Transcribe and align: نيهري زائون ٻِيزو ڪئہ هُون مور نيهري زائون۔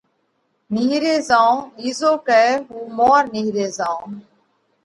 نيهري 0.73 1.15
زائون 1.29 1.57
ٻِيزو 1.75 2.11
ڪئہ 2.27 2.47
هُون 2.67 2.85
مور 2.97 3.21
نيهري 3.33 3.65
زائون۔ 3.77 4.09